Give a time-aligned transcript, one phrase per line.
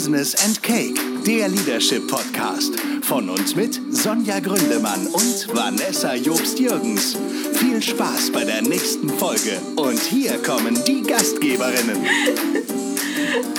[0.00, 2.72] Business and Cake, der Leadership Podcast.
[3.02, 7.18] Von uns mit Sonja Gründemann und Vanessa Jobst-Jürgens.
[7.52, 9.60] Viel Spaß bei der nächsten Folge.
[9.76, 11.98] Und hier kommen die Gastgeberinnen.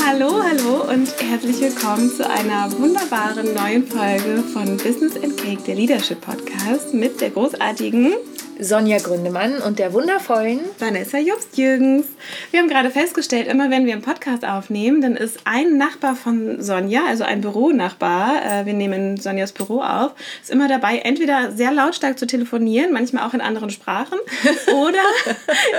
[0.03, 5.75] Hallo, hallo und herzlich willkommen zu einer wunderbaren neuen Folge von Business and Cake, der
[5.75, 8.15] Leadership Podcast mit der großartigen
[8.61, 12.05] Sonja Gründemann und der wundervollen Vanessa Jobst-Jürgens.
[12.51, 16.61] Wir haben gerade festgestellt, immer wenn wir einen Podcast aufnehmen, dann ist ein Nachbar von
[16.61, 21.71] Sonja, also ein Büronachbar, äh, wir nehmen Sonjas Büro auf, ist immer dabei, entweder sehr
[21.71, 24.19] lautstark zu telefonieren, manchmal auch in anderen Sprachen,
[24.75, 24.99] oder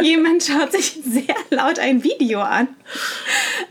[0.00, 2.66] jemand schaut sich sehr laut ein Video an,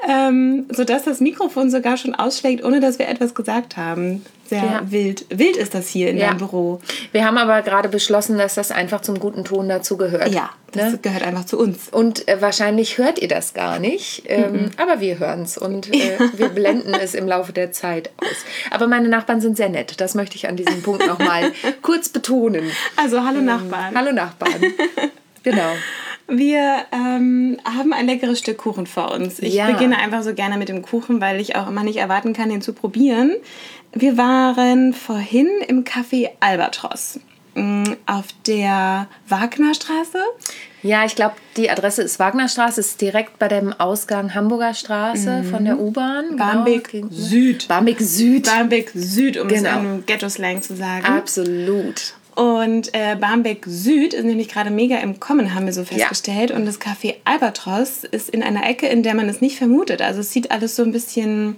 [0.09, 4.81] ähm, sodass das Mikrofon sogar schon ausschlägt, ohne dass wir etwas gesagt haben sehr ja.
[4.83, 5.25] wild.
[5.29, 6.27] Wild ist das hier in ja.
[6.27, 6.81] deinem Büro.
[7.13, 10.27] Wir haben aber gerade beschlossen, dass das einfach zum guten Ton dazu gehört.
[10.27, 10.99] Ja, das ne?
[11.01, 11.87] gehört einfach zu uns.
[11.89, 14.71] Und äh, wahrscheinlich hört ihr das gar nicht, ähm, mhm.
[14.75, 18.45] aber wir hören es und äh, wir blenden es im Laufe der Zeit aus.
[18.71, 20.01] Aber meine Nachbarn sind sehr nett.
[20.01, 22.69] Das möchte ich an diesem Punkt nochmal kurz betonen.
[22.97, 23.95] Also hallo ähm, Nachbarn.
[23.95, 24.61] Hallo Nachbarn.
[25.43, 25.71] genau.
[26.33, 29.39] Wir ähm, haben ein leckeres Stück Kuchen vor uns.
[29.39, 29.69] Ich ja.
[29.69, 32.61] beginne einfach so gerne mit dem Kuchen, weil ich auch immer nicht erwarten kann, den
[32.61, 33.33] zu probieren.
[33.91, 37.19] Wir waren vorhin im Café Albatros
[37.55, 40.19] mm, auf der Wagnerstraße.
[40.83, 45.49] Ja, ich glaube, die Adresse ist Wagnerstraße, ist direkt bei dem Ausgang Hamburger Straße mhm.
[45.49, 46.37] von der U-Bahn.
[46.37, 47.07] Barmbek genau.
[47.11, 47.67] Süd.
[47.67, 48.45] Barmbek Süd.
[48.45, 49.69] Barmbek Süd, um genau.
[49.69, 51.05] es in Ghetto-Slang zu sagen.
[51.05, 52.13] Absolut.
[52.35, 56.51] Und äh, Barmbek Süd ist nämlich gerade mega im Kommen, haben wir so festgestellt.
[56.51, 56.55] Ja.
[56.55, 60.01] Und das Café Albatros ist in einer Ecke, in der man es nicht vermutet.
[60.01, 61.57] Also es sieht alles so ein bisschen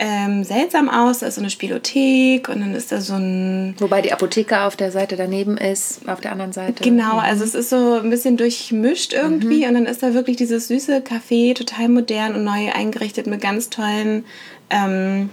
[0.00, 1.20] ähm, seltsam aus.
[1.20, 3.76] Da ist so eine Spielothek und dann ist da so ein.
[3.78, 6.82] Wobei die Apotheke auf der Seite daneben ist, auf der anderen Seite.
[6.82, 7.20] Genau, mhm.
[7.20, 9.68] also es ist so ein bisschen durchmischt irgendwie mhm.
[9.68, 13.70] und dann ist da wirklich dieses süße Café, total modern und neu eingerichtet mit ganz
[13.70, 14.24] tollen.
[14.70, 15.30] Ähm,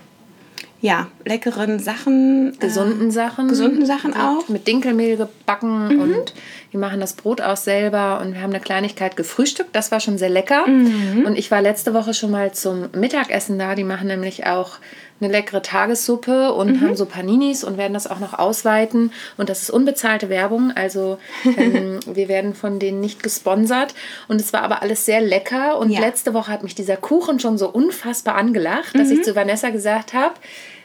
[0.80, 2.58] ja, leckeren Sachen.
[2.60, 3.48] Gesunden äh, Sachen.
[3.48, 4.48] Gesunden Sachen auch.
[4.48, 6.02] Mit Dinkelmehl gebacken mhm.
[6.02, 6.34] und
[6.72, 9.76] wir machen das Brot auch selber und wir haben eine Kleinigkeit gefrühstückt.
[9.76, 10.68] Das war schon sehr lecker.
[10.68, 11.26] Mhm.
[11.26, 13.74] Und ich war letzte Woche schon mal zum Mittagessen da.
[13.74, 14.78] Die machen nämlich auch
[15.20, 16.82] eine leckere Tagessuppe und mhm.
[16.82, 19.12] haben so Paninis und werden das auch noch ausweiten.
[19.38, 21.18] Und das ist unbezahlte Werbung, also
[21.58, 23.94] ähm, wir werden von denen nicht gesponsert.
[24.28, 25.80] Und es war aber alles sehr lecker.
[25.80, 26.00] Und ja.
[26.00, 29.24] letzte Woche hat mich dieser Kuchen schon so unfassbar angelacht, dass ich mhm.
[29.24, 30.36] zu Vanessa gesagt habe,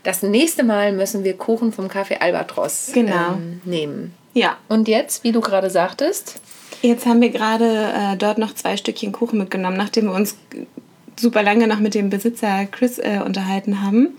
[0.02, 3.34] das nächste Mal müssen wir Kuchen vom Café Albatros genau.
[3.34, 4.14] ähm, nehmen.
[4.34, 4.56] Ja.
[4.68, 6.40] Und jetzt, wie du gerade sagtest?
[6.80, 10.36] Jetzt haben wir gerade äh, dort noch zwei Stückchen Kuchen mitgenommen, nachdem wir uns
[11.16, 14.16] super lange noch mit dem Besitzer Chris äh, unterhalten haben.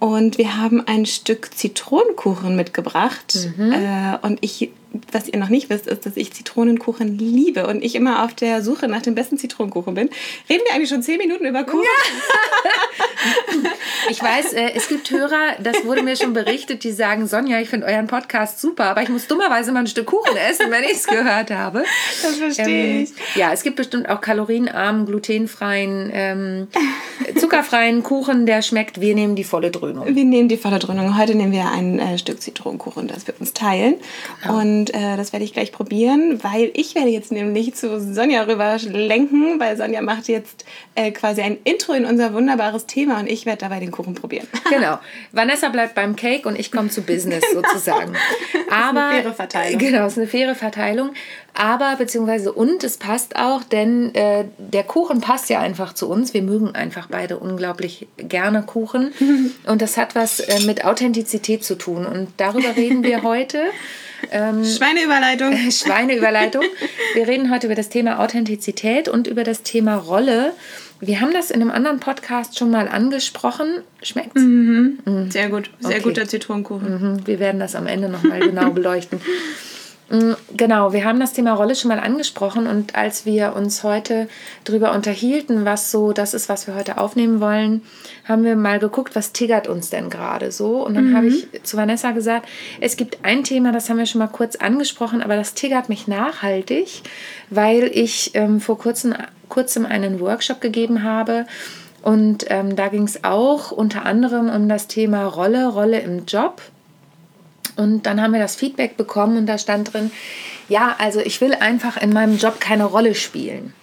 [0.00, 3.48] Und wir haben ein Stück Zitronenkuchen mitgebracht.
[3.56, 3.72] Mhm.
[3.72, 4.70] Äh, und ich
[5.12, 8.62] was ihr noch nicht wisst, ist, dass ich Zitronenkuchen liebe und ich immer auf der
[8.62, 10.10] Suche nach dem besten Zitronenkuchen bin.
[10.48, 11.84] Reden wir eigentlich schon zehn Minuten über Kuchen?
[11.84, 13.70] Ja.
[14.10, 17.68] ich weiß, äh, es gibt Hörer, das wurde mir schon berichtet, die sagen, Sonja, ich
[17.68, 20.92] finde euren Podcast super, aber ich muss dummerweise mal ein Stück Kuchen essen, wenn ich
[20.92, 21.84] es gehört habe.
[22.22, 23.36] Das verstehe ähm, ich.
[23.36, 26.68] Ja, es gibt bestimmt auch kalorienarmen, glutenfreien, ähm,
[27.36, 29.00] zuckerfreien Kuchen, der schmeckt.
[29.00, 30.06] Wir nehmen die volle Dröhnung.
[30.06, 31.18] Wir nehmen die volle Dröhnung.
[31.18, 33.96] Heute nehmen wir ein äh, Stück Zitronenkuchen, das wir uns teilen.
[34.42, 34.60] Genau.
[34.60, 38.42] Und und äh, das werde ich gleich probieren, weil ich werde jetzt nämlich zu Sonja
[38.42, 43.26] rüber lenken, weil Sonja macht jetzt äh, quasi ein Intro in unser wunderbares Thema und
[43.26, 44.46] ich werde dabei den Kuchen probieren.
[44.74, 44.98] Genau.
[45.30, 47.62] Vanessa bleibt beim Cake und ich komme zu Business genau.
[47.62, 48.14] sozusagen.
[48.70, 49.78] Aber, das ist eine faire Verteilung.
[49.78, 51.10] Genau, es ist eine faire Verteilung.
[51.54, 56.34] Aber beziehungsweise und es passt auch, denn äh, der Kuchen passt ja einfach zu uns.
[56.34, 59.12] Wir mögen einfach beide unglaublich gerne Kuchen.
[59.66, 62.06] Und das hat was äh, mit Authentizität zu tun.
[62.06, 63.62] Und darüber reden wir heute.
[64.30, 65.56] Ähm, Schweineüberleitung.
[65.70, 66.64] Schweineüberleitung.
[67.14, 70.52] Wir reden heute über das Thema Authentizität und über das Thema Rolle.
[71.00, 73.82] Wir haben das in einem anderen Podcast schon mal angesprochen.
[74.02, 74.40] Schmeckt's?
[74.40, 74.98] Mhm.
[75.04, 75.30] Mhm.
[75.30, 75.70] Sehr gut.
[75.80, 76.00] Sehr okay.
[76.00, 77.14] guter Zitronenkuchen.
[77.14, 77.26] Mhm.
[77.26, 79.20] Wir werden das am Ende nochmal genau beleuchten.
[80.10, 84.28] Mm, genau, wir haben das Thema Rolle schon mal angesprochen und als wir uns heute
[84.64, 87.82] darüber unterhielten, was so das ist, was wir heute aufnehmen wollen,
[88.28, 90.84] haben wir mal geguckt, was triggert uns denn gerade so.
[90.84, 91.16] Und dann mhm.
[91.16, 92.48] habe ich zu Vanessa gesagt,
[92.80, 96.06] es gibt ein Thema, das haben wir schon mal kurz angesprochen, aber das triggert mich
[96.06, 97.02] nachhaltig,
[97.48, 99.14] weil ich ähm, vor kurzem,
[99.48, 101.46] kurzem einen Workshop gegeben habe.
[102.02, 106.60] Und ähm, da ging es auch unter anderem um das Thema Rolle, Rolle im Job.
[107.76, 110.10] Und dann haben wir das Feedback bekommen und da stand drin,
[110.68, 113.74] ja, also ich will einfach in meinem Job keine Rolle spielen.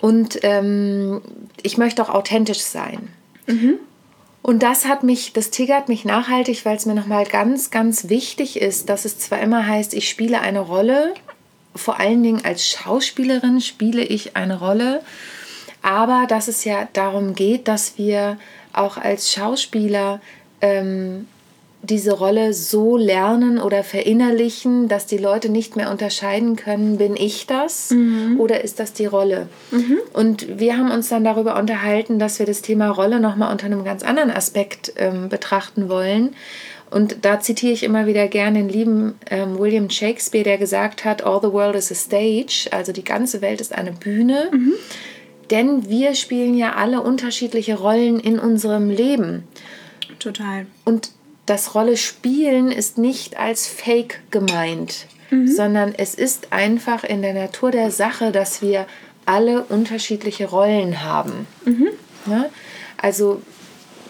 [0.00, 1.22] Und ähm,
[1.62, 3.08] ich möchte auch authentisch sein.
[3.46, 3.78] Mhm.
[4.42, 8.60] Und das hat mich, das triggert mich nachhaltig, weil es mir nochmal ganz, ganz wichtig
[8.60, 11.14] ist, dass es zwar immer heißt, ich spiele eine Rolle,
[11.76, 15.02] vor allen Dingen als Schauspielerin spiele ich eine Rolle,
[15.80, 18.36] aber dass es ja darum geht, dass wir
[18.72, 20.20] auch als Schauspieler
[20.60, 21.28] ähm,
[21.82, 27.46] diese Rolle so lernen oder verinnerlichen, dass die Leute nicht mehr unterscheiden können, bin ich
[27.46, 28.38] das mhm.
[28.38, 29.48] oder ist das die Rolle?
[29.72, 29.98] Mhm.
[30.12, 33.84] Und wir haben uns dann darüber unterhalten, dass wir das Thema Rolle nochmal unter einem
[33.84, 36.36] ganz anderen Aspekt ähm, betrachten wollen.
[36.90, 41.24] Und da zitiere ich immer wieder gerne den lieben ähm, William Shakespeare, der gesagt hat,
[41.24, 44.50] All the world is a stage, also die ganze Welt ist eine Bühne.
[44.52, 44.74] Mhm.
[45.50, 49.44] Denn wir spielen ja alle unterschiedliche Rollen in unserem Leben.
[50.18, 50.66] Total.
[50.84, 51.10] Und
[51.46, 55.48] das Rolle spielen ist nicht als Fake gemeint, mhm.
[55.48, 58.86] sondern es ist einfach in der Natur der Sache, dass wir
[59.26, 61.46] alle unterschiedliche Rollen haben.
[61.64, 61.88] Mhm.
[62.26, 62.46] Ja?
[62.96, 63.42] Also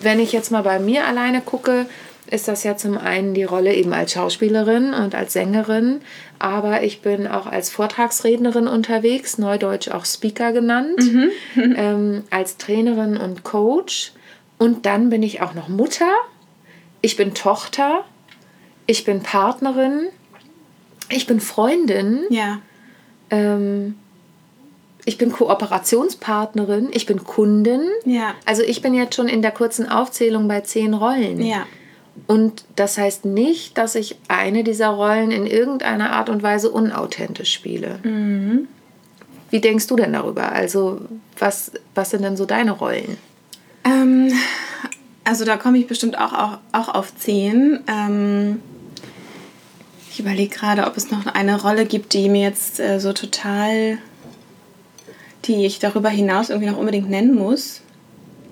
[0.01, 1.87] wenn ich jetzt mal bei mir alleine gucke,
[2.31, 6.01] ist das ja zum einen die Rolle eben als Schauspielerin und als Sängerin,
[6.39, 11.31] aber ich bin auch als Vortragsrednerin unterwegs, neudeutsch auch Speaker genannt, mhm.
[11.77, 14.13] ähm, als Trainerin und Coach.
[14.59, 16.11] Und dann bin ich auch noch Mutter
[17.03, 18.05] ich bin Tochter,
[18.87, 20.09] ich bin Partnerin,
[21.11, 22.21] ich bin Freundin.
[22.31, 22.61] Ja.
[23.31, 23.97] Ähm,
[25.05, 27.83] ich bin Kooperationspartnerin, ich bin Kundin.
[28.05, 28.35] Ja.
[28.47, 31.41] Also ich bin jetzt schon in der kurzen Aufzählung bei zehn Rollen.
[31.41, 31.67] Ja.
[32.27, 37.53] Und das heißt nicht, dass ich eine dieser Rollen in irgendeiner Art und Weise unauthentisch
[37.53, 37.99] spiele.
[38.05, 38.69] Mhm.
[39.51, 40.53] Wie denkst du denn darüber?
[40.53, 41.01] Also
[41.39, 43.17] was, was sind denn so deine Rollen?
[43.85, 44.33] Ähm,
[45.25, 47.85] also da komme ich bestimmt auch, auch, auch auf 10.
[47.87, 48.61] Ähm,
[50.11, 53.99] ich überlege gerade, ob es noch eine Rolle gibt, die mir jetzt äh, so total,
[55.45, 57.81] die ich darüber hinaus irgendwie noch unbedingt nennen muss.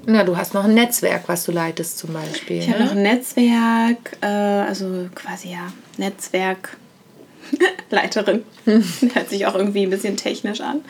[0.06, 2.60] Na, du hast noch ein Netzwerk, was du leitest zum Beispiel.
[2.60, 2.74] Ich ne?
[2.74, 8.44] habe noch ein Netzwerk, äh, also quasi ja, Netzwerkleiterin.
[8.64, 10.80] Hört sich auch irgendwie ein bisschen technisch an.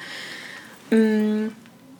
[0.90, 1.48] Mm,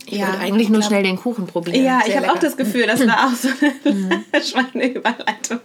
[0.06, 1.84] ich ja, eigentlich nur glaub, schnell den Kuchen probieren.
[1.84, 4.24] Ja, Sehr ich habe auch das Gefühl, das war auch so eine mhm.
[4.42, 5.60] Schweineüberleitung.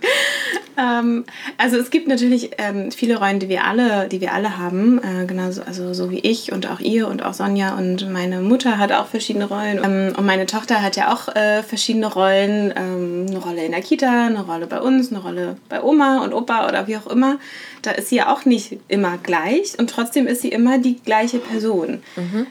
[0.77, 1.25] Ähm,
[1.57, 5.25] also es gibt natürlich ähm, viele Rollen, die wir alle, die wir alle haben, äh,
[5.25, 8.91] genauso also so wie ich und auch ihr und auch Sonja und meine Mutter hat
[8.91, 13.39] auch verschiedene Rollen ähm, und meine Tochter hat ja auch äh, verschiedene Rollen, ähm, eine
[13.39, 16.87] Rolle in der Kita, eine Rolle bei uns, eine Rolle bei Oma und Opa oder
[16.87, 17.37] wie auch immer.
[17.81, 21.39] Da ist sie ja auch nicht immer gleich und trotzdem ist sie immer die gleiche
[21.39, 22.01] Person.
[22.15, 22.47] Mhm.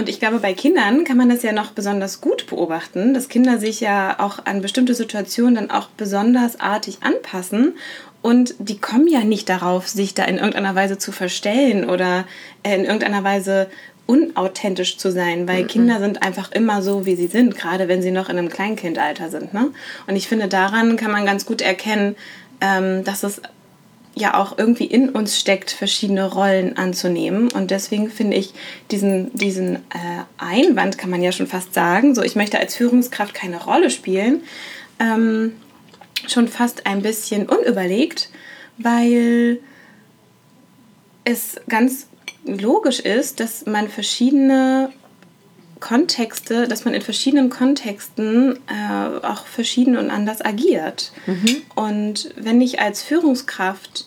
[0.00, 3.58] Und ich glaube, bei Kindern kann man das ja noch besonders gut beobachten, dass Kinder
[3.58, 7.74] sich ja auch an bestimmte Situationen dann auch besonders artig anpassen.
[8.22, 12.24] Und die kommen ja nicht darauf, sich da in irgendeiner Weise zu verstellen oder
[12.62, 13.68] in irgendeiner Weise
[14.06, 15.68] unauthentisch zu sein, weil mhm.
[15.68, 19.28] Kinder sind einfach immer so, wie sie sind, gerade wenn sie noch in einem Kleinkindalter
[19.28, 19.52] sind.
[19.52, 19.70] Ne?
[20.06, 22.16] Und ich finde, daran kann man ganz gut erkennen,
[22.62, 23.42] ähm, dass es
[24.14, 27.50] ja auch irgendwie in uns steckt, verschiedene Rollen anzunehmen.
[27.52, 28.52] Und deswegen finde ich
[28.90, 33.34] diesen, diesen äh, Einwand, kann man ja schon fast sagen, so ich möchte als Führungskraft
[33.34, 34.42] keine Rolle spielen,
[34.98, 35.52] ähm,
[36.26, 38.30] schon fast ein bisschen unüberlegt,
[38.78, 39.60] weil
[41.24, 42.08] es ganz
[42.44, 44.92] logisch ist, dass man verschiedene
[45.80, 51.12] Kontexte, dass man in verschiedenen Kontexten äh, auch verschieden und anders agiert.
[51.26, 51.62] Mhm.
[51.74, 54.06] Und wenn ich als Führungskraft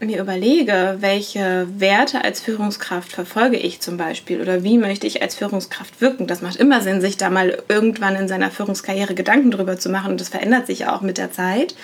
[0.00, 5.34] mir überlege, welche Werte als Führungskraft verfolge ich zum Beispiel oder wie möchte ich als
[5.34, 9.78] Führungskraft wirken, das macht immer Sinn, sich da mal irgendwann in seiner Führungskarriere Gedanken drüber
[9.78, 11.74] zu machen und das verändert sich auch mit der Zeit.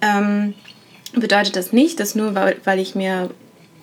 [0.00, 0.54] Ähm,
[1.14, 3.30] bedeutet das nicht, dass nur weil, weil ich mir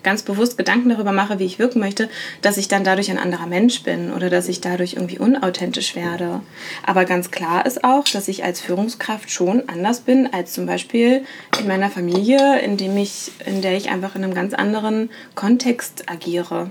[0.03, 2.09] ganz bewusst Gedanken darüber mache, wie ich wirken möchte,
[2.41, 6.41] dass ich dann dadurch ein anderer Mensch bin oder dass ich dadurch irgendwie unauthentisch werde.
[6.85, 11.23] Aber ganz klar ist auch, dass ich als Führungskraft schon anders bin als zum Beispiel
[11.59, 16.09] in meiner Familie, in, dem ich, in der ich einfach in einem ganz anderen Kontext
[16.09, 16.69] agiere.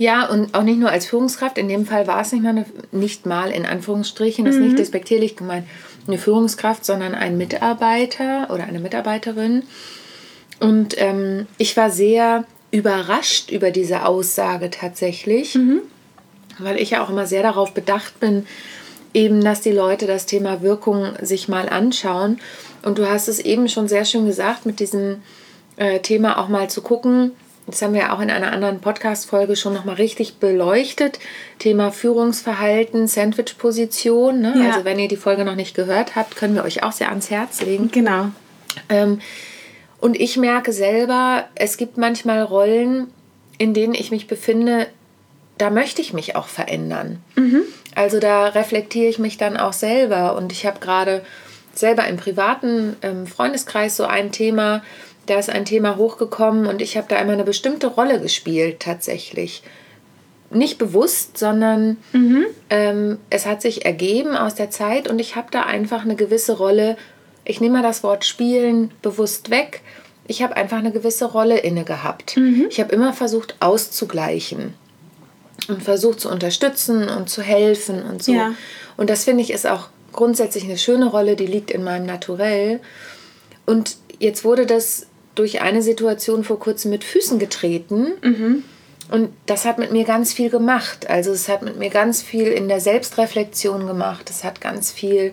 [0.00, 1.58] Ja, und auch nicht nur als Führungskraft.
[1.58, 4.72] In dem Fall war es nicht mal, eine, nicht mal in Anführungsstrichen, das ist nicht
[4.72, 4.76] mhm.
[4.76, 5.66] despektierlich gemeint,
[6.06, 9.64] eine Führungskraft, sondern ein Mitarbeiter oder eine Mitarbeiterin
[10.60, 15.80] und ähm, ich war sehr überrascht über diese Aussage tatsächlich, mhm.
[16.58, 18.46] weil ich ja auch immer sehr darauf bedacht bin,
[19.12, 22.38] eben, dass die Leute das Thema Wirkung sich mal anschauen.
[22.82, 25.22] Und du hast es eben schon sehr schön gesagt, mit diesem
[25.76, 27.32] äh, Thema auch mal zu gucken.
[27.66, 31.18] Das haben wir auch in einer anderen Podcast-Folge schon nochmal richtig beleuchtet.
[31.58, 34.40] Thema Führungsverhalten, Sandwich-Position.
[34.40, 34.54] Ne?
[34.56, 34.70] Ja.
[34.70, 37.30] Also, wenn ihr die Folge noch nicht gehört habt, können wir euch auch sehr ans
[37.30, 37.90] Herz legen.
[37.92, 38.26] Genau.
[38.88, 39.20] Ähm,
[40.00, 43.08] und ich merke selber, es gibt manchmal Rollen,
[43.58, 44.86] in denen ich mich befinde,
[45.58, 47.18] da möchte ich mich auch verändern.
[47.36, 47.62] Mhm.
[47.94, 50.36] Also da reflektiere ich mich dann auch selber.
[50.36, 51.22] Und ich habe gerade
[51.74, 54.82] selber im privaten ähm, Freundeskreis so ein Thema,
[55.26, 59.62] da ist ein Thema hochgekommen und ich habe da immer eine bestimmte Rolle gespielt tatsächlich.
[60.50, 62.46] nicht bewusst, sondern mhm.
[62.70, 66.56] ähm, es hat sich ergeben aus der Zeit und ich habe da einfach eine gewisse
[66.56, 66.96] Rolle.
[67.44, 69.82] Ich nehme mal das Wort spielen bewusst weg.
[70.26, 72.36] Ich habe einfach eine gewisse Rolle inne gehabt.
[72.36, 72.66] Mhm.
[72.70, 74.74] Ich habe immer versucht auszugleichen
[75.68, 78.32] und versucht zu unterstützen und zu helfen und so.
[78.32, 78.54] Ja.
[78.96, 82.80] Und das finde ich ist auch grundsätzlich eine schöne Rolle, die liegt in meinem Naturell.
[83.66, 88.08] Und jetzt wurde das durch eine Situation vor kurzem mit Füßen getreten.
[88.22, 88.64] Mhm.
[89.10, 91.08] Und das hat mit mir ganz viel gemacht.
[91.08, 94.30] Also es hat mit mir ganz viel in der Selbstreflexion gemacht.
[94.30, 95.32] Es hat ganz viel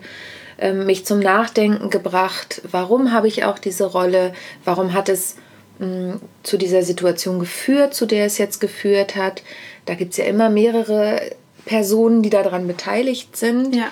[0.72, 2.62] mich zum Nachdenken gebracht.
[2.70, 4.32] Warum habe ich auch diese Rolle?
[4.64, 5.36] Warum hat es
[5.78, 9.42] mh, hm, zu dieser Situation geführt, zu der es jetzt geführt hat?
[9.86, 11.20] Da gibt es ja immer mehrere
[11.64, 13.76] Personen, die daran beteiligt sind.
[13.76, 13.90] Ja.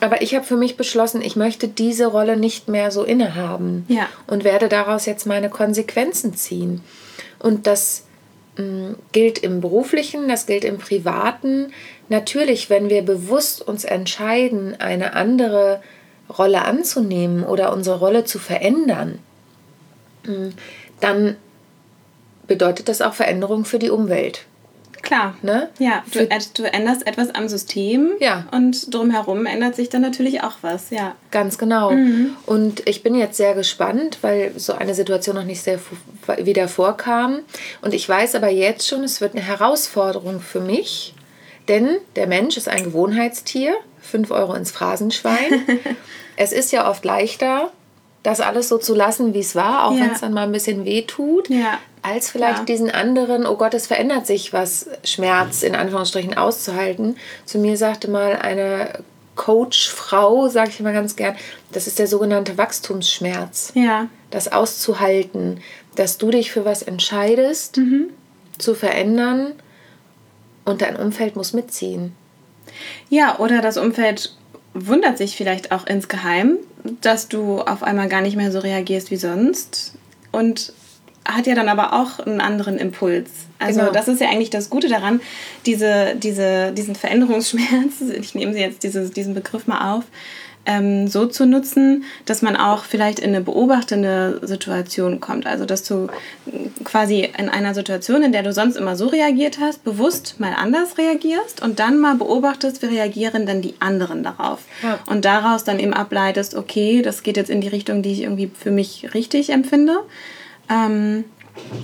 [0.00, 4.08] Aber ich habe für mich beschlossen, ich möchte diese Rolle nicht mehr so innehaben ja.
[4.26, 6.82] und werde daraus jetzt meine Konsequenzen ziehen.
[7.38, 8.11] Und das mm,
[9.12, 11.72] gilt im beruflichen, das gilt im privaten.
[12.08, 15.82] Natürlich, wenn wir bewusst uns entscheiden, eine andere
[16.38, 19.18] Rolle anzunehmen oder unsere Rolle zu verändern,
[20.24, 20.48] mm,
[21.00, 21.36] dann
[22.46, 24.44] bedeutet das auch Veränderung für die Umwelt.
[25.02, 25.36] Klar.
[25.42, 25.68] Ne?
[25.78, 28.46] Ja, du, du, änderst etwas am System ja.
[28.52, 31.16] und drumherum ändert sich dann natürlich auch was, ja.
[31.32, 31.90] Ganz genau.
[31.90, 32.36] Mhm.
[32.46, 35.80] Und ich bin jetzt sehr gespannt, weil so eine Situation noch nicht sehr
[36.38, 37.40] wieder vorkam.
[37.82, 41.14] Und ich weiß aber jetzt schon, es wird eine Herausforderung für mich,
[41.68, 43.74] denn der Mensch ist ein Gewohnheitstier.
[44.00, 45.66] Fünf Euro ins Phrasenschwein.
[46.36, 47.72] es ist ja oft leichter,
[48.22, 50.00] das alles so zu lassen, wie es war, auch ja.
[50.00, 51.48] wenn es dann mal ein bisschen weh tut.
[51.48, 52.64] Ja als vielleicht ja.
[52.64, 57.16] diesen anderen, oh Gott, es verändert sich was, Schmerz in Anführungsstrichen auszuhalten.
[57.44, 59.04] Zu mir sagte mal eine
[59.36, 61.36] Coachfrau, sage ich immer ganz gern,
[61.70, 63.72] das ist der sogenannte Wachstumsschmerz.
[63.74, 64.08] Ja.
[64.30, 65.60] Das auszuhalten,
[65.94, 68.10] dass du dich für was entscheidest, mhm.
[68.58, 69.52] zu verändern
[70.64, 72.14] und dein Umfeld muss mitziehen.
[73.08, 74.34] Ja, oder das Umfeld
[74.74, 76.56] wundert sich vielleicht auch insgeheim,
[77.00, 79.94] dass du auf einmal gar nicht mehr so reagierst wie sonst
[80.30, 80.72] und
[81.26, 83.30] hat ja dann aber auch einen anderen Impuls.
[83.58, 83.92] Also genau.
[83.92, 85.20] das ist ja eigentlich das Gute daran,
[85.66, 90.04] diese, diese, diesen Veränderungsschmerz, ich nehme sie jetzt diese, diesen Begriff mal auf,
[90.64, 95.46] ähm, so zu nutzen, dass man auch vielleicht in eine beobachtende Situation kommt.
[95.46, 96.08] Also dass du
[96.84, 100.98] quasi in einer Situation, in der du sonst immer so reagiert hast, bewusst mal anders
[100.98, 104.60] reagierst und dann mal beobachtest, wie reagieren dann die anderen darauf.
[104.82, 105.00] Ja.
[105.06, 108.50] Und daraus dann eben ableitest, okay, das geht jetzt in die Richtung, die ich irgendwie
[108.56, 109.98] für mich richtig empfinde.
[110.70, 111.24] Ähm,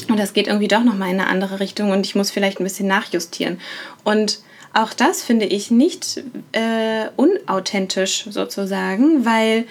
[0.09, 2.65] und das geht irgendwie doch nochmal in eine andere Richtung und ich muss vielleicht ein
[2.65, 3.61] bisschen nachjustieren.
[4.05, 4.41] Und
[4.83, 9.65] auch das finde ich nicht äh, unauthentisch sozusagen, weil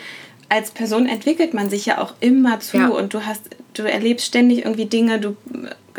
[0.49, 2.87] als Person entwickelt man sich ja auch immer zu ja.
[2.87, 5.35] und du hast, du erlebst ständig irgendwie Dinge, du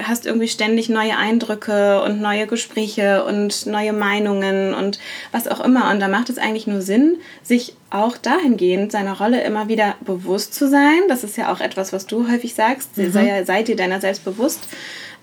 [0.02, 4.98] hast irgendwie ständig neue Eindrücke und neue Gespräche und neue Meinungen und
[5.32, 5.90] was auch immer.
[5.90, 10.54] Und da macht es eigentlich nur Sinn, sich auch dahingehend seiner Rolle immer wieder bewusst
[10.54, 11.00] zu sein.
[11.08, 12.96] Das ist ja auch etwas, was du häufig sagst.
[12.96, 13.12] Mhm.
[13.12, 14.60] Sei, sei dir deiner selbst bewusst.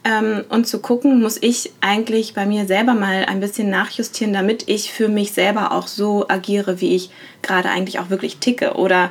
[0.03, 4.67] Ähm, und zu gucken, muss ich eigentlich bei mir selber mal ein bisschen nachjustieren, damit
[4.67, 7.09] ich für mich selber auch so agiere, wie ich
[7.41, 8.75] gerade eigentlich auch wirklich ticke.
[8.75, 9.09] Oder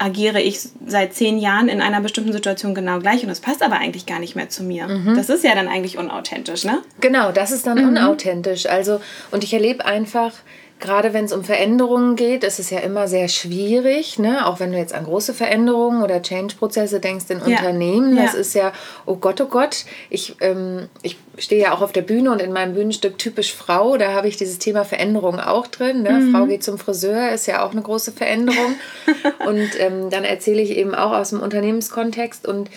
[0.00, 3.76] agiere ich seit zehn Jahren in einer bestimmten Situation genau gleich und das passt aber
[3.76, 4.88] eigentlich gar nicht mehr zu mir.
[4.88, 5.14] Mhm.
[5.14, 6.78] Das ist ja dann eigentlich unauthentisch, ne?
[7.00, 7.88] Genau, das ist dann mhm.
[7.90, 8.66] unauthentisch.
[8.66, 10.32] Also, und ich erlebe einfach,
[10.80, 14.46] gerade wenn es um Veränderungen geht, ist es ja immer sehr schwierig, ne?
[14.46, 17.58] auch wenn du jetzt an große Veränderungen oder Change-Prozesse denkst in ja.
[17.58, 18.16] Unternehmen.
[18.16, 18.38] Das ja.
[18.38, 18.72] ist ja,
[19.06, 22.52] oh Gott, oh Gott, ich, ähm, ich stehe ja auch auf der Bühne und in
[22.52, 26.02] meinem Bühnenstück typisch Frau, da habe ich dieses Thema Veränderung auch drin.
[26.02, 26.12] Ne?
[26.12, 26.32] Mhm.
[26.32, 28.74] Frau geht zum Friseur, ist ja auch eine große Veränderung.
[29.46, 32.70] und ähm, dann erzähle ich eben auch aus dem Unternehmenskontext und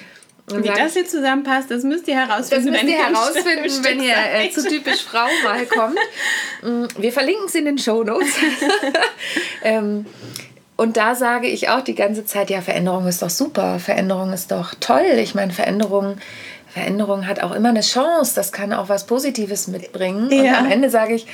[0.52, 2.74] und Wie das hier zusammenpasst, das müsst ihr herausfinden.
[2.74, 5.98] Das müsst ihr herausfinden, wenn ihr äh, zu typisch Frau mal kommt.
[6.62, 8.28] Mm, wir verlinken es in den Show Notes.
[9.64, 10.06] ähm,
[10.76, 14.52] und da sage ich auch die ganze Zeit, ja, Veränderung ist doch super, Veränderung ist
[14.52, 15.06] doch toll.
[15.16, 16.18] Ich meine, Veränderung,
[16.68, 20.30] Veränderung hat auch immer eine Chance, das kann auch was Positives mitbringen.
[20.30, 20.42] Ja.
[20.42, 21.26] Und am Ende sage ich,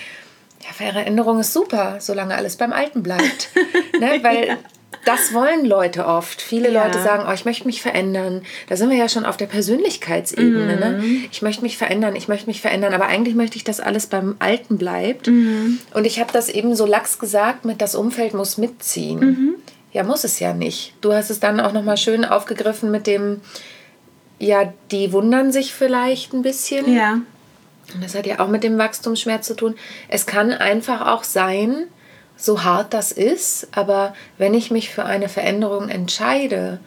[0.61, 3.49] ja, Veränderung ist super, solange alles beim Alten bleibt.
[3.99, 4.19] ne?
[4.21, 4.57] Weil ja
[5.05, 6.41] das wollen Leute oft.
[6.41, 6.85] Viele ja.
[6.85, 8.43] Leute sagen, oh, ich möchte mich verändern.
[8.67, 10.77] Da sind wir ja schon auf der Persönlichkeitsebene.
[10.77, 10.99] Ne?
[11.01, 11.13] Mhm.
[11.13, 11.27] Ne?
[11.31, 12.93] Ich möchte mich verändern, ich möchte mich verändern.
[12.93, 15.27] Aber eigentlich möchte ich, dass alles beim Alten bleibt.
[15.27, 15.79] Mhm.
[15.93, 19.19] Und ich habe das eben so lax gesagt mit, das Umfeld muss mitziehen.
[19.19, 19.55] Mhm.
[19.91, 20.93] Ja, muss es ja nicht.
[21.01, 23.41] Du hast es dann auch nochmal schön aufgegriffen mit dem,
[24.37, 26.93] ja, die wundern sich vielleicht ein bisschen.
[26.93, 27.21] Ja.
[27.93, 29.75] Und das hat ja auch mit dem Wachstumsschmerz zu tun.
[30.07, 31.87] Es kann einfach auch sein,
[32.39, 36.79] so hart das ist, aber wenn ich mich für eine Veränderung entscheide,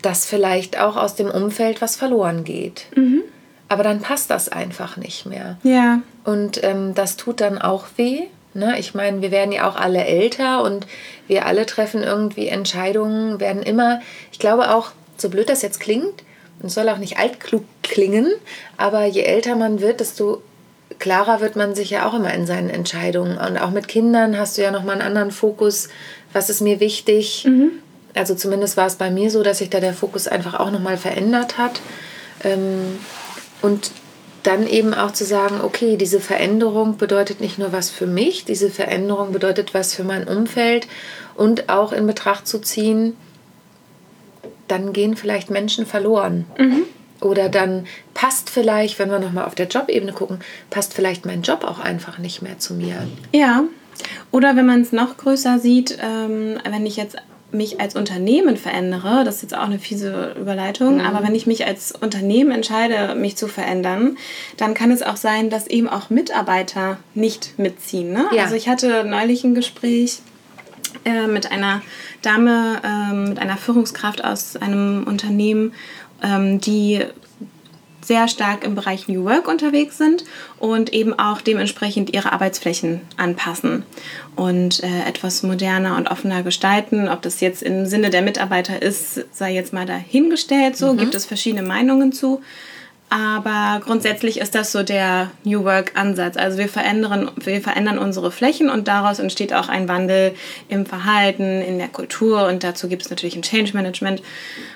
[0.00, 2.86] dass vielleicht auch aus dem Umfeld was verloren geht.
[2.94, 3.22] Mhm.
[3.68, 5.58] aber dann passt das einfach nicht mehr.
[5.64, 6.00] Ja.
[6.22, 8.24] Und ähm, das tut dann auch weh.
[8.52, 8.78] Ne?
[8.78, 10.86] Ich meine, wir werden ja auch alle älter und
[11.26, 16.22] wir alle treffen irgendwie Entscheidungen, werden immer, ich glaube auch, so blöd das jetzt klingt,
[16.62, 18.32] und soll auch nicht altklug klingen,
[18.76, 20.42] aber je älter man wird, desto
[20.98, 23.38] klarer wird man sich ja auch immer in seinen Entscheidungen.
[23.38, 25.88] Und auch mit Kindern hast du ja nochmal einen anderen Fokus.
[26.32, 27.44] Was ist mir wichtig?
[27.46, 27.72] Mhm.
[28.14, 30.96] Also zumindest war es bei mir so, dass sich da der Fokus einfach auch nochmal
[30.96, 31.80] verändert hat.
[32.44, 32.98] Ähm,
[33.60, 33.90] und
[34.44, 38.70] dann eben auch zu sagen, okay, diese Veränderung bedeutet nicht nur was für mich, diese
[38.70, 40.86] Veränderung bedeutet was für mein Umfeld
[41.34, 43.16] und auch in Betracht zu ziehen,
[44.68, 46.44] dann gehen vielleicht Menschen verloren.
[46.58, 46.82] Mhm.
[47.24, 50.40] Oder dann passt vielleicht, wenn wir nochmal auf der Jobebene gucken,
[50.70, 53.06] passt vielleicht mein Job auch einfach nicht mehr zu mir.
[53.32, 53.64] Ja.
[54.30, 57.16] Oder wenn man es noch größer sieht, ähm, wenn ich jetzt
[57.50, 61.00] mich als Unternehmen verändere, das ist jetzt auch eine fiese Überleitung, mhm.
[61.02, 64.18] aber wenn ich mich als Unternehmen entscheide, mich zu verändern,
[64.56, 68.12] dann kann es auch sein, dass eben auch Mitarbeiter nicht mitziehen.
[68.12, 68.26] Ne?
[68.34, 68.42] Ja.
[68.42, 70.18] Also ich hatte neulich ein Gespräch
[71.04, 71.82] äh, mit einer
[72.22, 75.72] Dame, äh, mit einer Führungskraft aus einem Unternehmen,
[76.24, 77.04] ähm, die
[78.04, 80.24] sehr stark im Bereich New Work unterwegs sind
[80.58, 83.84] und eben auch dementsprechend ihre Arbeitsflächen anpassen
[84.36, 87.08] und äh, etwas moderner und offener gestalten.
[87.08, 90.76] Ob das jetzt im Sinne der Mitarbeiter ist, sei jetzt mal dahingestellt.
[90.76, 90.98] So mhm.
[90.98, 92.42] gibt es verschiedene Meinungen zu.
[93.10, 96.36] Aber grundsätzlich ist das so der New Work-Ansatz.
[96.36, 100.34] Also wir verändern, wir verändern unsere Flächen und daraus entsteht auch ein Wandel
[100.68, 104.20] im Verhalten, in der Kultur und dazu gibt es natürlich ein Change Management.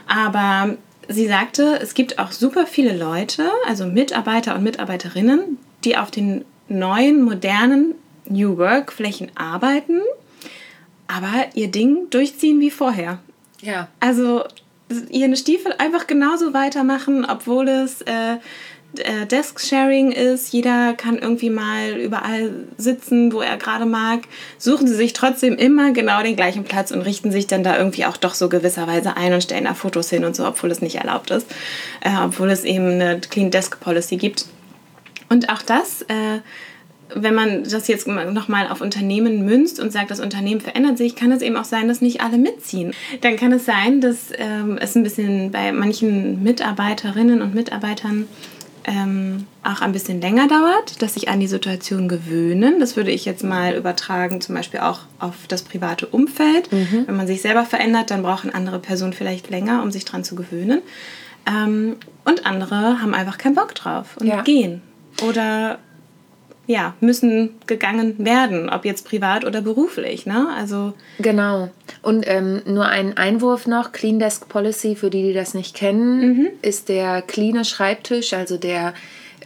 [0.07, 0.77] Aber
[1.09, 6.45] sie sagte, es gibt auch super viele Leute, also Mitarbeiter und Mitarbeiterinnen, die auf den
[6.69, 7.95] neuen, modernen
[8.29, 10.01] New Work-Flächen arbeiten,
[11.07, 13.19] aber ihr Ding durchziehen wie vorher.
[13.63, 13.89] Ja.
[14.01, 14.45] Also
[15.11, 18.37] ihren Stiefel einfach genauso weitermachen, obwohl es äh,
[18.97, 20.53] äh, Desk-Sharing ist.
[20.53, 24.21] Jeder kann irgendwie mal überall sitzen, wo er gerade mag.
[24.57, 28.07] Suchen sie sich trotzdem immer genau den gleichen Platz und richten sich dann da irgendwie
[28.07, 30.97] auch doch so gewisserweise ein und stellen da Fotos hin und so, obwohl es nicht
[30.97, 31.47] erlaubt ist.
[32.01, 34.47] Äh, obwohl es eben eine Clean Desk Policy gibt.
[35.29, 36.41] Und auch das äh,
[37.15, 41.33] wenn man das jetzt nochmal auf Unternehmen münzt und sagt, das Unternehmen verändert sich, kann
[41.33, 42.93] es eben auch sein, dass nicht alle mitziehen.
[43.21, 48.29] Dann kann es sein, dass ähm, es ein bisschen bei manchen Mitarbeiterinnen und Mitarbeitern
[48.89, 52.81] ähm, auch ein bisschen länger dauert, dass sich an die Situation gewöhnen.
[52.81, 56.73] Das würde ich jetzt mal übertragen, zum Beispiel auch auf das private Umfeld.
[56.73, 57.05] Mhm.
[57.07, 60.35] Wenn man sich selber verändert, dann brauchen andere Personen vielleicht länger, um sich daran zu
[60.37, 60.81] gewöhnen.
[61.47, 64.41] Ähm, und andere haben einfach keinen Bock drauf und ja.
[64.41, 64.81] gehen.
[65.23, 65.79] Oder
[66.69, 70.27] ja, müssen gegangen werden, ob jetzt privat oder beruflich.
[70.27, 70.49] Ne?
[70.55, 71.71] Also genau.
[72.03, 76.21] Und ähm, nur ein Einwurf noch: Clean Desk Policy, für die, die das nicht kennen,
[76.21, 76.49] mhm.
[76.61, 78.93] ist der cleane Schreibtisch, also der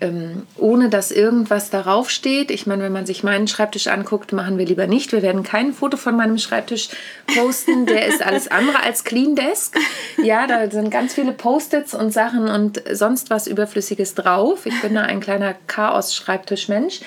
[0.02, 2.50] ähm, ohne dass irgendwas darauf steht.
[2.50, 5.12] Ich meine, wenn man sich meinen Schreibtisch anguckt, machen wir lieber nicht.
[5.12, 6.88] Wir werden kein Foto von meinem Schreibtisch
[7.34, 7.86] posten.
[7.86, 9.78] Der ist alles andere als Clean Desk.
[10.22, 14.66] Ja, da sind ganz viele Post-its und Sachen und sonst was Überflüssiges drauf.
[14.66, 17.00] Ich bin da ein kleiner Chaos-Schreibtischmensch.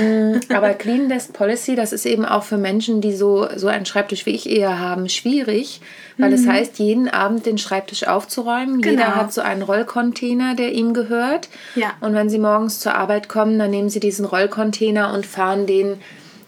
[0.00, 3.86] Mm, aber Clean Desk Policy, das ist eben auch für Menschen, die so, so einen
[3.86, 5.80] Schreibtisch wie ich eher haben, schwierig
[6.18, 6.52] weil es mhm.
[6.52, 8.80] heißt, jeden Abend den Schreibtisch aufzuräumen.
[8.80, 9.02] Genau.
[9.02, 11.48] Jeder hat so einen Rollcontainer, der ihm gehört.
[11.74, 11.92] Ja.
[12.00, 15.98] Und wenn sie morgens zur Arbeit kommen, dann nehmen sie diesen Rollcontainer und fahren den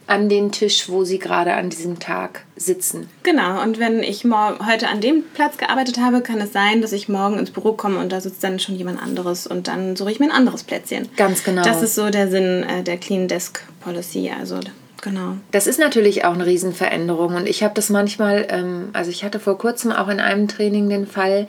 [0.09, 3.11] an den Tisch, wo sie gerade an diesem Tag sitzen.
[3.25, 7.11] Genau, und wenn ich heute an dem Platz gearbeitet habe, kann es sein, dass ich
[7.11, 10.19] morgen ins Büro komme und da sitzt dann schon jemand anderes und dann suche ich
[10.19, 11.11] mir ein anderes Plätzchen.
[11.17, 11.63] Ganz genau.
[11.63, 14.31] Das ist so der Sinn äh, der Clean Desk Policy.
[14.31, 14.61] Also
[15.01, 15.37] Genau.
[15.53, 19.39] Das ist natürlich auch eine Riesenveränderung und ich habe das manchmal, ähm, also ich hatte
[19.39, 21.47] vor kurzem auch in einem Training den Fall,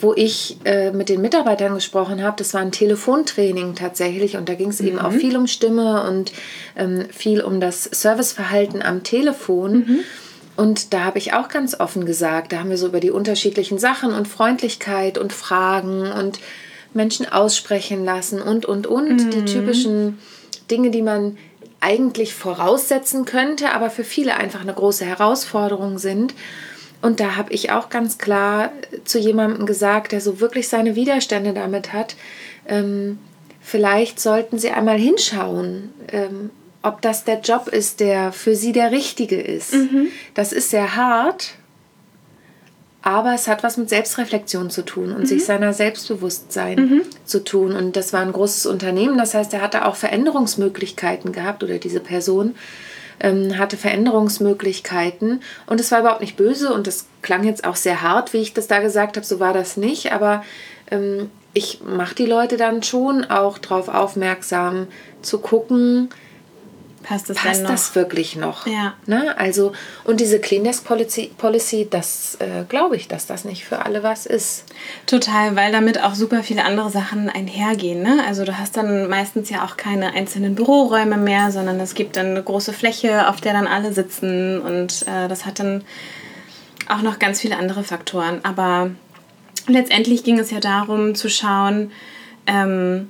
[0.00, 2.36] wo ich äh, mit den Mitarbeitern gesprochen habe.
[2.36, 4.88] Das war ein Telefontraining tatsächlich und da ging es mhm.
[4.88, 6.32] eben auch viel um Stimme und
[6.76, 9.72] ähm, viel um das Serviceverhalten am Telefon.
[9.72, 9.98] Mhm.
[10.56, 13.78] Und da habe ich auch ganz offen gesagt, da haben wir so über die unterschiedlichen
[13.78, 16.38] Sachen und Freundlichkeit und Fragen und
[16.94, 19.24] Menschen aussprechen lassen und, und, und.
[19.24, 19.30] Mhm.
[19.30, 20.18] Die typischen
[20.70, 21.36] Dinge, die man
[21.80, 26.34] eigentlich voraussetzen könnte, aber für viele einfach eine große Herausforderung sind.
[27.00, 28.72] Und da habe ich auch ganz klar
[29.04, 32.16] zu jemandem gesagt, der so wirklich seine Widerstände damit hat,
[32.66, 33.18] ähm,
[33.60, 36.50] vielleicht sollten Sie einmal hinschauen, ähm,
[36.82, 39.74] ob das der Job ist, der für Sie der richtige ist.
[39.74, 40.08] Mhm.
[40.34, 41.54] Das ist sehr hart,
[43.08, 45.26] aber es hat was mit Selbstreflexion zu tun und mhm.
[45.26, 47.02] sich seiner Selbstbewusstsein mhm.
[47.24, 47.72] zu tun.
[47.72, 52.00] Und das war ein großes Unternehmen, das heißt, er hatte auch Veränderungsmöglichkeiten gehabt oder diese
[52.00, 52.54] Person
[53.20, 55.40] ähm, hatte Veränderungsmöglichkeiten.
[55.64, 58.52] Und es war überhaupt nicht böse und das klang jetzt auch sehr hart, wie ich
[58.52, 60.12] das da gesagt habe, so war das nicht.
[60.12, 60.44] Aber
[60.90, 64.86] ähm, ich mache die Leute dann schon auch darauf aufmerksam
[65.22, 66.10] zu gucken,
[67.08, 68.66] Passt das, passt das wirklich noch?
[68.66, 68.92] Ja.
[69.06, 69.34] Ne?
[69.38, 69.72] Also,
[70.04, 74.02] und diese Clean Desk Policy, Policy das äh, glaube ich, dass das nicht für alle
[74.02, 74.64] was ist.
[75.06, 78.02] Total, weil damit auch super viele andere Sachen einhergehen.
[78.02, 78.22] Ne?
[78.26, 82.26] Also du hast dann meistens ja auch keine einzelnen Büroräume mehr, sondern es gibt dann
[82.26, 85.84] eine große Fläche, auf der dann alle sitzen und äh, das hat dann
[86.90, 88.40] auch noch ganz viele andere Faktoren.
[88.42, 88.90] Aber
[89.66, 91.90] letztendlich ging es ja darum zu schauen,
[92.46, 93.08] ähm,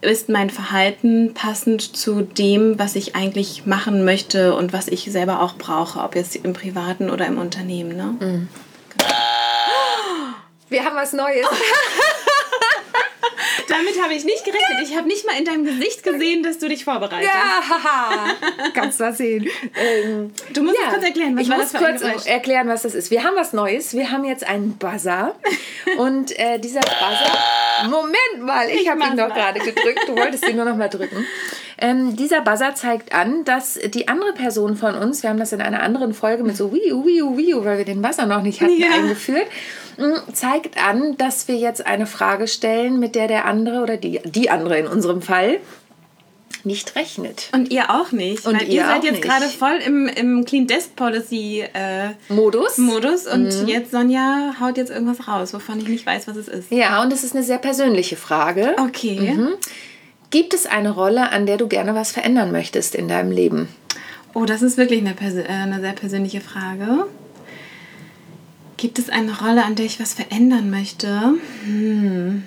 [0.00, 5.40] ist mein Verhalten passend zu dem, was ich eigentlich machen möchte und was ich selber
[5.42, 7.96] auch brauche, ob jetzt im privaten oder im Unternehmen.
[7.96, 8.48] Ne?
[10.68, 11.46] Wir haben was Neues.
[13.68, 14.78] Damit habe ich nicht gerechnet.
[14.82, 17.30] Ich habe nicht mal in deinem Gesicht gesehen, dass du dich vorbereitest.
[17.30, 18.26] Ja, haha.
[18.74, 19.48] Kannst du sehen.
[19.76, 22.82] Ähm, Du musst es kurz erklären, was ich war muss das für kurz erklären, was
[22.82, 23.10] das ist.
[23.10, 23.94] Wir haben was Neues.
[23.94, 25.34] Wir haben jetzt einen Buzzer.
[25.98, 27.38] Und äh, dieser Buzzer.
[27.88, 30.00] Moment mal, ich, Ich habe ihn doch gerade gedrückt.
[30.06, 31.24] Du wolltest ihn nur noch mal drücken.
[31.78, 35.60] Ähm, dieser Buzzer zeigt an, dass die andere Person von uns, wir haben das in
[35.60, 38.78] einer anderen Folge mit so Wiu, Wiu, Wiu, weil wir den Buzzer noch nicht hatten,
[38.80, 38.88] Ja.
[38.94, 39.46] eingeführt,
[39.98, 44.20] mh, zeigt an, dass wir jetzt eine Frage stellen, mit der der andere oder die,
[44.24, 45.58] die andere in unserem Fall
[46.66, 47.48] nicht rechnet.
[47.54, 48.46] Und ihr auch nicht.
[48.46, 52.76] Und ihr ihr seid jetzt gerade voll im, im Clean Desk Policy äh, Modus?
[52.78, 53.68] Modus und Mhm.
[53.68, 56.70] jetzt Sonja haut jetzt irgendwas raus, wovon ich nicht weiß, was es ist.
[56.70, 58.74] Ja, und das ist eine sehr persönliche Frage.
[58.78, 59.32] Okay.
[59.34, 59.54] Mhm.
[60.30, 63.68] Gibt es eine Rolle, an der du gerne was verändern möchtest in deinem Leben?
[64.34, 67.06] Oh, das ist wirklich eine, Persö äh, eine sehr persönliche Frage.
[68.76, 71.34] Gibt es eine Rolle, an der ich was verändern möchte?
[71.64, 72.42] Hm.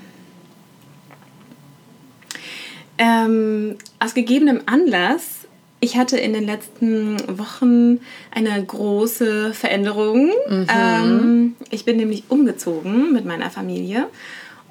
[2.99, 5.47] Ähm, aus gegebenem Anlass,
[5.79, 10.31] ich hatte in den letzten Wochen eine große Veränderung.
[10.49, 14.07] Ähm, ich bin nämlich umgezogen mit meiner Familie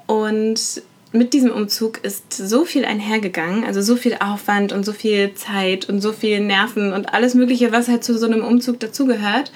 [0.05, 5.33] und mit diesem Umzug ist so viel einhergegangen, also so viel Aufwand und so viel
[5.33, 9.51] Zeit und so viel Nerven und alles Mögliche, was halt zu so einem Umzug dazugehört,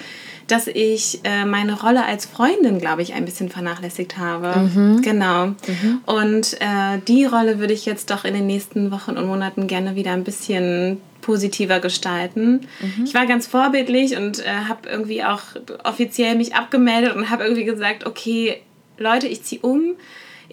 [0.47, 4.69] dass ich äh, meine Rolle als Freundin, glaube ich, ein bisschen vernachlässigt habe.
[5.01, 5.53] Genau.
[6.05, 9.95] Und äh, die Rolle würde ich jetzt doch in den nächsten Wochen und Monaten gerne
[9.95, 12.67] wieder ein bisschen positiver gestalten.
[13.05, 15.41] Ich war ganz vorbildlich und äh, habe irgendwie auch
[15.83, 18.61] offiziell mich abgemeldet und habe irgendwie gesagt, okay,
[18.97, 19.95] Leute, ich ziehe um.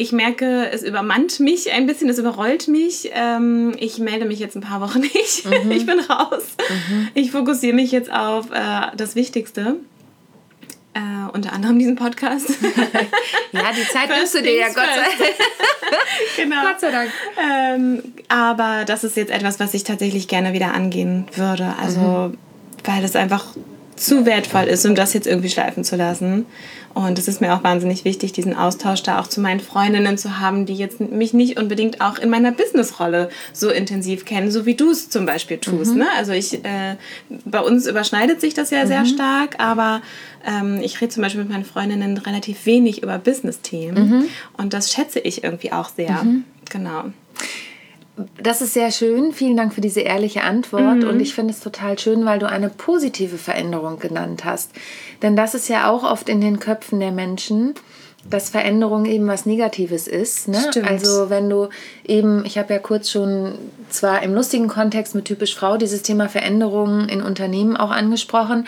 [0.00, 3.10] Ich merke, es übermannt mich ein bisschen, es überrollt mich.
[3.12, 5.44] Ähm, ich melde mich jetzt ein paar Wochen nicht.
[5.44, 6.42] Ich bin raus.
[7.12, 9.76] Ich fokussiere mich jetzt auf äh, das Wichtigste.
[10.94, 12.48] Äh, unter anderem diesen Podcast.
[13.52, 15.26] Ja, die Zeit nimmst du dir ja Gott sei,
[16.42, 16.62] genau.
[16.62, 17.10] Gott sei Dank.
[17.36, 21.74] Ähm, aber das ist jetzt etwas, was ich tatsächlich gerne wieder angehen würde.
[21.82, 22.32] Also,
[22.84, 23.48] weil es einfach
[23.96, 26.46] zu wertvoll ist, um das jetzt irgendwie schleifen zu lassen.
[26.92, 30.40] Und es ist mir auch wahnsinnig wichtig, diesen Austausch da auch zu meinen Freundinnen zu
[30.40, 34.74] haben, die jetzt mich nicht unbedingt auch in meiner Businessrolle so intensiv kennen, so wie
[34.74, 35.94] du es zum Beispiel tust.
[35.94, 36.06] Ne?
[36.16, 36.96] Also ich, äh,
[37.44, 40.02] bei uns überschneidet sich das ja sehr stark, aber
[40.44, 44.28] ähm, ich rede zum Beispiel mit meinen Freundinnen relativ wenig über Business-Themen.
[44.56, 46.24] Und das schätze ich irgendwie auch sehr.
[46.70, 47.04] Genau.
[48.42, 49.32] Das ist sehr schön.
[49.32, 51.04] Vielen Dank für diese ehrliche Antwort.
[51.04, 54.72] Und ich finde es total schön, weil du eine positive Veränderung genannt hast.
[55.22, 57.74] Denn das ist ja auch oft in den Köpfen der Menschen,
[58.28, 60.48] dass Veränderung eben was Negatives ist.
[60.48, 60.58] Ne?
[60.70, 60.88] Stimmt.
[60.88, 61.68] Also wenn du
[62.06, 63.54] eben, ich habe ja kurz schon
[63.88, 68.66] zwar im lustigen Kontext mit typisch Frau dieses Thema Veränderungen in Unternehmen auch angesprochen,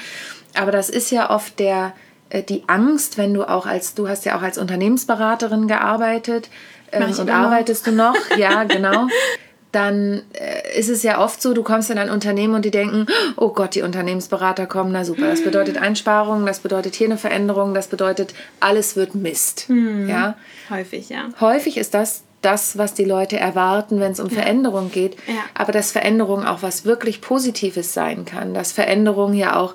[0.55, 1.93] aber das ist ja oft der
[2.31, 6.49] äh, die Angst, wenn du auch als du hast ja auch als Unternehmensberaterin gearbeitet
[6.93, 9.09] ähm, und immer arbeitest du noch, ja genau.
[9.73, 13.07] Dann äh, ist es ja oft so, du kommst in ein Unternehmen und die denken,
[13.37, 15.29] oh Gott, die Unternehmensberater kommen, na super.
[15.29, 19.71] Das bedeutet Einsparungen, das bedeutet hier eine Veränderung, das bedeutet, alles wird Mist.
[19.71, 20.37] Ja?
[20.69, 21.29] Häufig, ja.
[21.41, 25.17] Häufig ist das das, was die Leute erwarten, wenn es um Veränderung geht.
[25.27, 25.45] Ja.
[25.55, 28.53] Aber dass Veränderung auch was wirklich Positives sein kann.
[28.53, 29.75] Dass Veränderung ja auch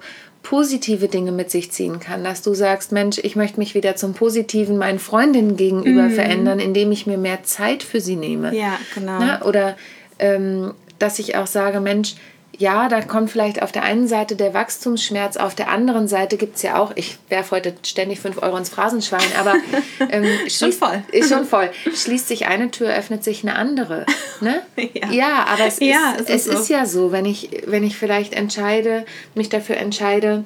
[0.49, 2.23] positive Dinge mit sich ziehen kann.
[2.23, 6.93] Dass du sagst, Mensch, ich möchte mich wieder zum Positiven meinen Freundinnen gegenüber verändern, indem
[6.93, 8.55] ich mir mehr Zeit für sie nehme.
[8.55, 9.19] Ja, genau.
[9.19, 9.41] Ne?
[9.43, 9.75] Oder
[10.19, 12.15] ähm, dass ich auch sage, Mensch,
[12.59, 16.55] ja, da kommt vielleicht auf der einen Seite der Wachstumsschmerz, auf der anderen Seite gibt
[16.55, 19.53] es ja auch, ich werfe heute ständig 5 Euro ins Phrasenschwein, aber
[20.09, 21.03] ähm, Schon schließt- voll.
[21.11, 21.69] Ist schon voll.
[21.93, 24.05] Schließt sich eine Tür, öffnet sich eine andere.
[24.41, 24.61] Ne?
[25.11, 25.45] Ja.
[25.47, 26.73] aber es, Ja, ist, es es ist ist, so.
[26.73, 30.43] ja so, wenn ich, wenn ich vielleicht entscheide, mich dafür entscheide,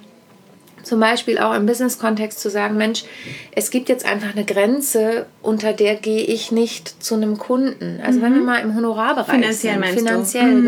[0.84, 3.04] zum Beispiel auch im Business-Kontext zu sagen, Mensch,
[3.52, 8.02] es gibt jetzt einfach eine Grenze, unter der gehe ich nicht zu einem Kunden.
[8.04, 9.42] Also wenn wir mal im Honorarbereich Mhm.
[9.44, 10.06] Finanziell sind, meinst du?
[10.06, 10.64] finanziell, Mhm.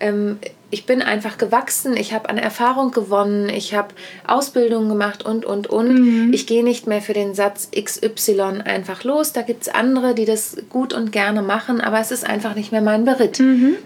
[0.00, 0.38] Ähm,
[0.70, 3.88] ich bin einfach gewachsen, ich habe an Erfahrung gewonnen, ich habe
[4.26, 6.30] Ausbildung gemacht und, und, und.
[6.34, 9.32] Ich gehe nicht mehr für den Satz XY einfach los.
[9.32, 12.70] Da gibt es andere, die das gut und gerne machen, aber es ist einfach nicht
[12.70, 13.40] mehr mein Beritt.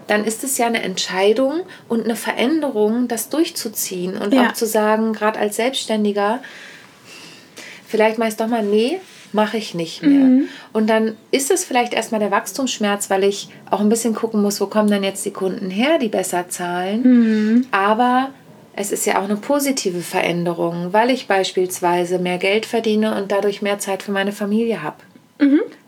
[0.07, 4.49] Dann ist es ja eine Entscheidung und eine Veränderung, das durchzuziehen und Ja.
[4.49, 6.41] auch zu sagen, gerade als Selbstständiger,
[7.87, 8.99] vielleicht meist doch mal, nee,
[9.33, 10.45] mache ich nicht mehr.
[10.73, 14.61] Und dann ist es vielleicht erstmal der Wachstumsschmerz, weil ich auch ein bisschen gucken muss,
[14.61, 17.67] wo kommen dann jetzt die Kunden her, die besser zahlen.
[17.71, 18.29] Aber
[18.75, 23.61] es ist ja auch eine positive Veränderung, weil ich beispielsweise mehr Geld verdiene und dadurch
[23.61, 24.97] mehr Zeit für meine Familie habe.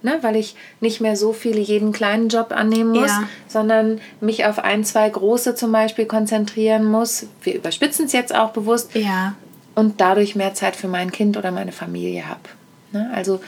[0.02, 3.24] Ne, weil ich nicht mehr so viele jeden kleinen Job annehmen muss, Ja.
[3.48, 7.28] sondern mich auf ein, zwei große zum Beispiel konzentrieren muss.
[7.42, 9.36] Wir überspitzen es jetzt auch bewusst Ja.
[9.74, 12.42] und dadurch mehr Zeit für mein Kind oder meine Familie habe.
[12.96, 13.12] Ne?
[13.14, 13.42] Also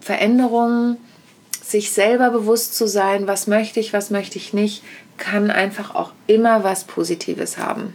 [0.00, 0.98] Veränderungen,
[1.62, 4.82] sich selber bewusst zu sein, was möchte ich, was möchte ich nicht,
[5.18, 7.94] kann einfach auch immer was Positives haben.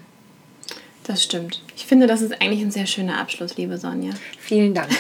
[1.08, 1.62] Das stimmt.
[1.76, 4.12] Ich finde, das ist eigentlich ein sehr schöner Abschluss, liebe Sonja.
[4.40, 4.90] Vielen Dank.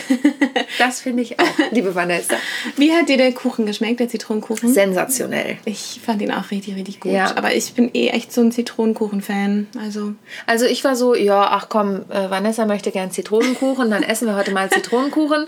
[0.77, 2.35] Das finde ich auch, liebe Vanessa.
[2.75, 4.73] Wie hat dir der Kuchen geschmeckt, der Zitronenkuchen?
[4.73, 5.57] Sensationell.
[5.63, 7.13] ich fand ihn auch richtig, richtig gut.
[7.13, 7.37] Ja.
[7.37, 9.67] Aber ich bin eh echt so ein Zitronenkuchen-Fan.
[9.79, 10.15] Also,
[10.47, 14.35] Also ich war so, ja, ach komm, äh, Vanessa möchte gern Zitronenkuchen, dann essen wir
[14.35, 15.45] heute mal Zitronenkuchen.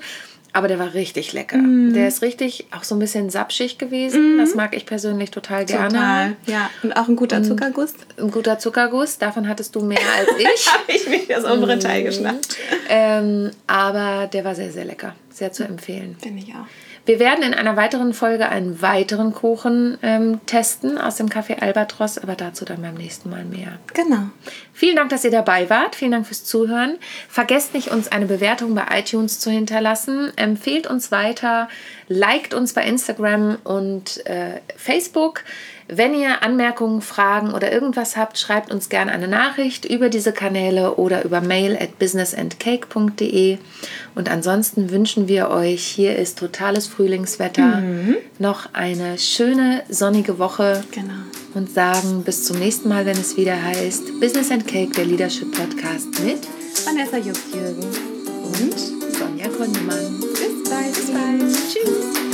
[0.54, 1.60] Aber der war richtig lecker.
[1.62, 4.38] Der ist richtig auch so ein bisschen sapschig gewesen.
[4.40, 5.90] Das mag ich persönlich total gerne.
[5.90, 6.36] total.
[6.48, 7.94] Ja, und auch ein guter Zuckerguss.
[8.20, 10.72] Ein guter Zuckerguss, davon hattest du mehr als ich.
[10.72, 12.58] Habe ich mir das obere Teil geschnappt.
[12.90, 15.16] ähm, aber der war sehr, sehr lecker.
[15.30, 16.16] Sehr zu empfehlen.
[16.20, 16.66] Finde ich auch.
[17.06, 22.18] Wir werden in einer weiteren Folge einen weiteren Kuchen ähm, testen aus dem Café Albatros,
[22.18, 23.80] aber dazu dann beim nächsten Mal mehr.
[23.94, 24.24] Genau.
[24.78, 25.96] Vielen Dank, dass ihr dabei wart.
[25.96, 26.98] Vielen Dank fürs Zuhören.
[27.28, 30.32] Vergesst nicht, uns eine Bewertung bei iTunes zu hinterlassen.
[30.36, 31.68] Empfehlt uns weiter.
[32.10, 35.44] Liked uns bei Instagram und äh, Facebook.
[35.90, 40.96] Wenn ihr Anmerkungen, Fragen oder irgendwas habt, schreibt uns gerne eine Nachricht über diese Kanäle
[40.96, 43.58] oder über mail at businessandcake.de.
[44.14, 47.82] Und ansonsten wünschen wir euch, hier ist totales Frühlingswetter,
[48.38, 51.14] noch eine schöne sonnige Woche Genau.
[51.54, 55.50] und sagen bis zum nächsten Mal, wenn es wieder heißt Business and Cake, der Leadership
[55.56, 56.40] Podcast mit
[56.86, 57.84] Vanessa Jupp-Jürgen.
[58.44, 58.78] und
[59.18, 60.20] Sonja Gründemann.
[60.20, 60.94] Bis bald.
[60.94, 61.56] Bis bald.
[61.72, 62.27] Tschüss.